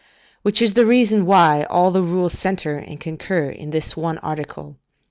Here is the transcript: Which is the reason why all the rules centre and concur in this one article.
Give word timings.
Which 0.41 0.63
is 0.63 0.73
the 0.73 0.87
reason 0.87 1.27
why 1.27 1.61
all 1.69 1.91
the 1.91 2.01
rules 2.01 2.33
centre 2.33 2.75
and 2.79 2.99
concur 2.99 3.51
in 3.51 3.69
this 3.69 3.95
one 3.95 4.17
article. 4.17 4.77